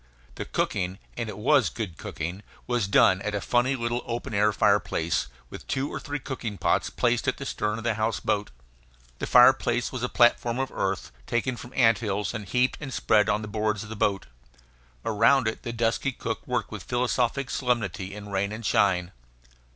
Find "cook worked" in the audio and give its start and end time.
16.13-16.71